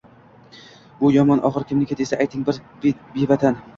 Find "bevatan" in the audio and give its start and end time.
3.19-3.63